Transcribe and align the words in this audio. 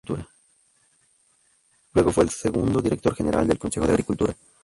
Luego 1.93 2.11
fue 2.11 2.23
el 2.23 2.31
segundo 2.31 2.81
director 2.81 3.13
general 3.13 3.47
del 3.47 3.59
Concejo 3.59 3.85
de 3.85 3.91
Agricultura. 3.91 4.35